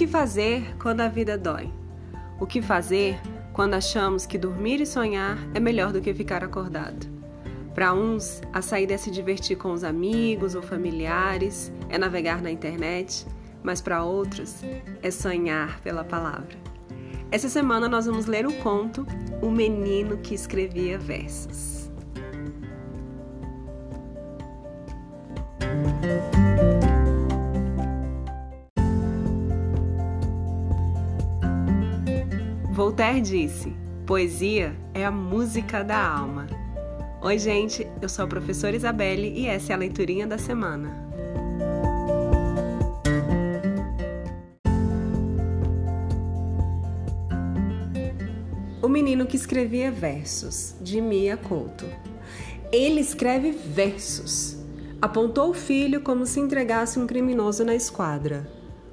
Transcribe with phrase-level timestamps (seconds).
[0.00, 1.70] que fazer quando a vida dói?
[2.40, 3.20] O que fazer
[3.52, 7.06] quando achamos que dormir e sonhar é melhor do que ficar acordado?
[7.74, 12.50] Para uns, a saída é se divertir com os amigos ou familiares, é navegar na
[12.50, 13.26] internet,
[13.62, 14.62] mas para outros,
[15.02, 16.56] é sonhar pela palavra.
[17.30, 19.06] Essa semana nós vamos ler o conto
[19.42, 21.79] O Menino que Escrevia Versos.
[33.00, 33.72] Voltaire disse:
[34.04, 36.46] Poesia é a música da alma.
[37.22, 40.94] Oi, gente, eu sou a professora Isabelle e essa é a leiturinha da semana.
[48.82, 51.86] O menino que escrevia versos, de Mia Couto.
[52.70, 54.58] Ele escreve versos.
[55.00, 58.46] Apontou o filho como se entregasse um criminoso na esquadra.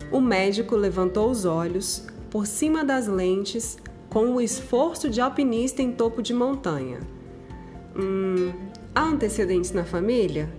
[0.10, 3.78] O médico levantou os olhos, por cima das lentes,
[4.10, 7.00] com o esforço de alpinista em topo de montanha.
[7.96, 8.54] Hum,
[8.94, 10.50] há antecedentes na família?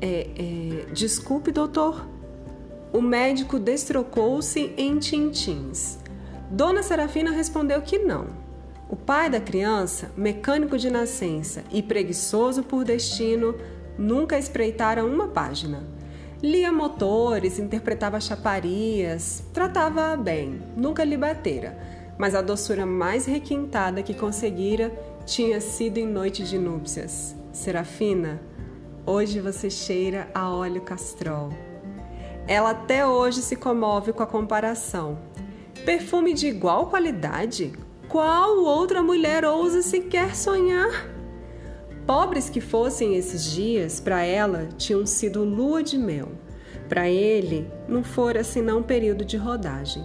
[0.00, 2.06] É, é, desculpe, doutor.
[2.92, 5.98] O médico destrocou-se em tintins.
[6.50, 8.26] Dona Serafina respondeu que não.
[8.88, 13.54] O pai da criança, mecânico de nascença e preguiçoso por destino,
[13.98, 15.84] nunca espreitara uma página.
[16.42, 21.76] Lia motores, interpretava chaparias, tratava-a bem, nunca lhe batera,
[22.18, 24.92] mas a doçura mais requintada que conseguira
[25.26, 27.34] tinha sido em noite de núpcias.
[27.52, 28.40] Serafina,
[29.06, 31.50] hoje você cheira a óleo castrol.
[32.46, 35.18] Ela até hoje se comove com a comparação.
[35.84, 37.72] Perfume de igual qualidade?
[38.08, 41.08] Qual outra mulher ousa sequer sonhar?
[42.06, 46.32] Pobres que fossem esses dias, para ela tinham sido lua de mel.
[46.86, 50.04] Para ele, não fora senão um período de rodagem.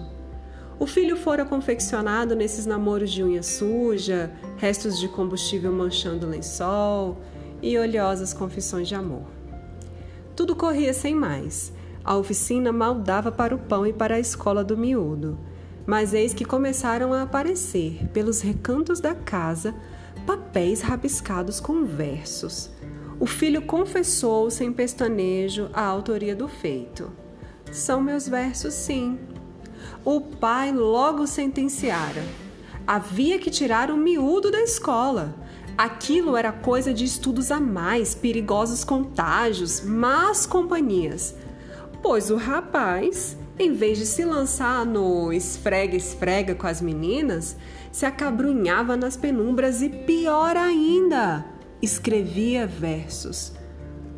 [0.80, 7.18] O filho fora confeccionado nesses namoros de unha suja, restos de combustível manchando o lençol
[7.60, 9.26] e oleosas confissões de amor.
[10.34, 11.70] Tudo corria sem mais.
[12.02, 15.38] A oficina mal dava para o pão e para a escola do miúdo.
[15.84, 19.74] Mas eis que começaram a aparecer, pelos recantos da casa,
[20.26, 22.70] papéis rabiscados com versos.
[23.18, 27.12] O filho confessou sem pestanejo a autoria do feito.
[27.70, 29.18] São meus versos, sim.
[30.04, 32.24] O pai logo sentenciara.
[32.86, 35.34] Havia que tirar o miúdo da escola.
[35.76, 41.34] Aquilo era coisa de estudos a mais, perigosos contágios, más companhias.
[42.02, 47.58] Pois o rapaz em vez de se lançar no esfrega-esfrega com as meninas,
[47.92, 51.44] se acabrunhava nas penumbras e, pior ainda,
[51.82, 53.52] escrevia versos.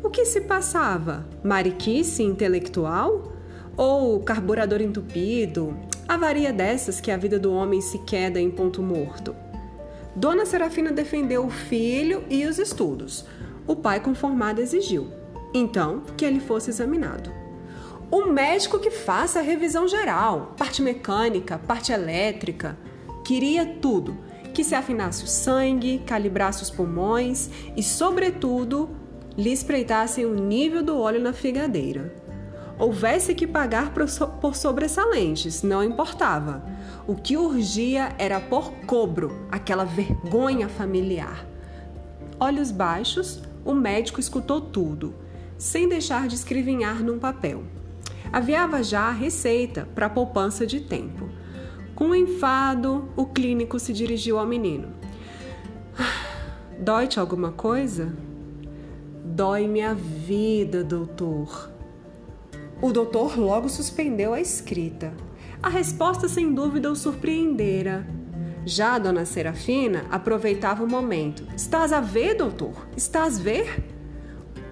[0.01, 1.27] O que se passava?
[1.43, 3.32] Mariquice intelectual?
[3.75, 5.75] Ou carburador entupido?
[6.07, 9.35] Avaria dessas que a vida do homem se queda em ponto morto.
[10.15, 13.25] Dona Serafina defendeu o filho e os estudos.
[13.65, 15.07] O pai, conformado, exigiu.
[15.53, 17.43] Então, que ele fosse examinado
[18.13, 22.77] o médico que faça a revisão geral, parte mecânica, parte elétrica.
[23.25, 24.15] Queria tudo,
[24.53, 28.87] que se afinasse o sangue, calibrasse os pulmões e, sobretudo,
[29.35, 32.13] lhe espreitassem o nível do óleo na figadeira.
[32.83, 36.63] Houvesse que pagar por sobressalentes, não importava.
[37.07, 41.45] O que urgia era por cobro, aquela vergonha familiar.
[42.39, 45.13] Olhos baixos, o médico escutou tudo,
[45.57, 47.63] sem deixar de escrevinhar num papel
[48.33, 51.29] aviava já a receita para poupança de tempo.
[51.93, 54.87] Com enfado, o clínico se dirigiu ao menino.
[56.79, 58.11] Dói-te alguma coisa?
[59.23, 61.72] Dói-me a vida, doutor.
[62.83, 65.13] O doutor logo suspendeu a escrita.
[65.61, 68.05] A resposta, sem dúvida, o surpreendera.
[68.65, 71.47] Já a dona Serafina aproveitava o momento.
[71.55, 72.85] Estás a ver, doutor?
[72.97, 73.81] Estás a ver?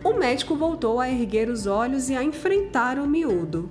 [0.03, 3.69] O médico voltou a erguer os olhos e a enfrentar o miúdo.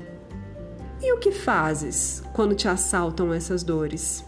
[1.03, 4.25] E o que fazes quando te assaltam essas dores?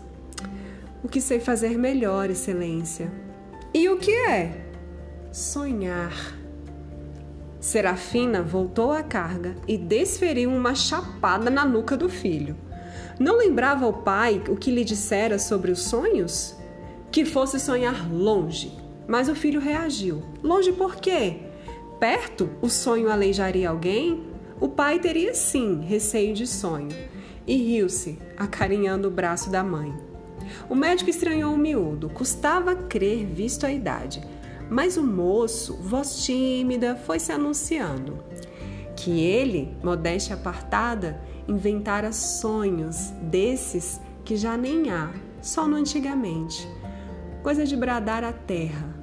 [1.02, 3.10] O que sei fazer melhor, Excelência.
[3.72, 4.66] E o que é?
[5.32, 6.41] Sonhar.
[7.62, 12.54] Serafina voltou à carga e desferiu uma chapada na nuca do filho.
[13.18, 16.54] Não lembrava o pai o que lhe dissera sobre os sonhos?
[17.10, 18.76] Que fosse sonhar longe.
[19.08, 20.22] Mas o filho reagiu.
[20.42, 21.38] Longe por quê?
[22.02, 24.24] perto, o sonho aleijaria alguém?
[24.60, 26.88] O pai teria sim receio de sonho
[27.46, 29.94] e riu-se, acarinhando o braço da mãe.
[30.68, 34.20] O médico estranhou o miúdo, custava crer visto a idade,
[34.72, 38.24] mas o moço, voz tímida, foi se anunciando.
[38.96, 45.10] que ele, modéstia apartada, inventara sonhos desses que já nem há,
[45.40, 46.68] só no antigamente.
[47.42, 48.96] Coisa de bradar a terra.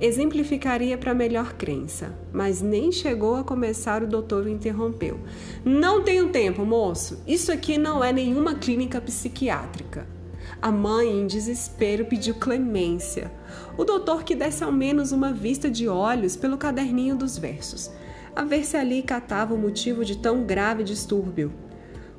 [0.00, 5.20] Exemplificaria para melhor crença, mas nem chegou a começar o doutor o interrompeu.
[5.64, 7.22] Não tenho tempo, moço.
[7.26, 10.15] Isso aqui não é nenhuma clínica psiquiátrica.
[10.60, 13.30] A mãe, em desespero, pediu clemência.
[13.76, 17.90] O doutor que desse ao menos uma vista de olhos pelo caderninho dos versos,
[18.34, 21.52] a ver se ali catava o motivo de tão grave distúrbio.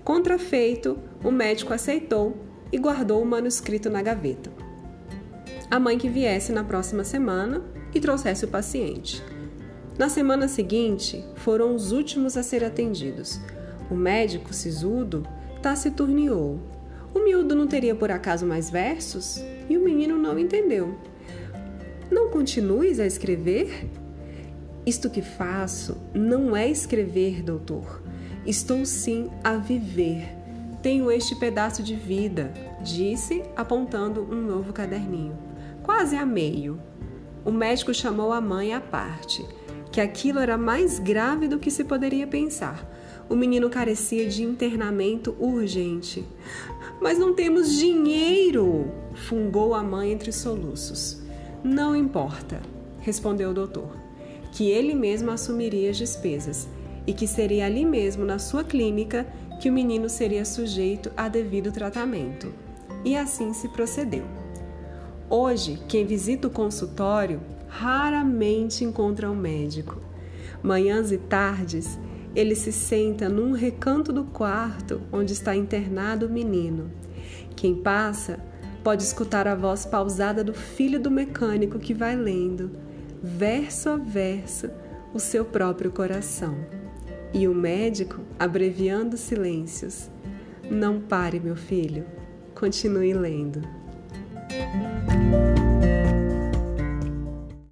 [0.03, 2.37] Contrafeito, o médico aceitou
[2.71, 4.51] e guardou o manuscrito na gaveta.
[5.69, 7.61] A mãe que viesse na próxima semana
[7.93, 9.21] e trouxesse o paciente.
[9.97, 13.39] Na semana seguinte, foram os últimos a ser atendidos.
[13.89, 15.23] O médico sisudo
[15.61, 16.76] taciturniou.
[17.47, 19.41] O miúdo não teria por acaso mais versos?
[19.69, 20.97] E o menino não entendeu.
[22.11, 23.89] Não continues a escrever?
[24.85, 28.03] Isto que faço não é escrever, doutor.
[28.45, 30.27] Estou sim a viver.
[30.83, 32.53] Tenho este pedaço de vida,
[32.83, 35.37] disse, apontando um novo caderninho.
[35.81, 36.77] Quase a meio.
[37.45, 39.45] O médico chamou a mãe à parte,
[39.89, 42.85] que aquilo era mais grave do que se poderia pensar.
[43.29, 46.25] O menino carecia de internamento urgente.
[47.01, 48.91] Mas não temos dinheiro!
[49.17, 51.21] fungou a mãe entre soluços.
[51.63, 52.61] Não importa,
[52.99, 53.97] respondeu o doutor,
[54.51, 56.67] que ele mesmo assumiria as despesas
[57.05, 59.25] e que seria ali mesmo, na sua clínica,
[59.59, 62.53] que o menino seria sujeito a devido tratamento.
[63.03, 64.25] E assim se procedeu.
[65.29, 70.01] Hoje, quem visita o consultório raramente encontra um médico.
[70.61, 71.97] Manhãs e tardes,
[72.35, 76.91] ele se senta num recanto do quarto onde está internado o menino.
[77.55, 78.39] Quem passa
[78.83, 82.71] pode escutar a voz pausada do filho do mecânico que vai lendo,
[83.21, 84.69] verso a verso,
[85.13, 86.55] o seu próprio coração.
[87.33, 90.09] E o médico, abreviando silêncios:
[90.69, 92.05] Não pare, meu filho,
[92.55, 93.61] continue lendo.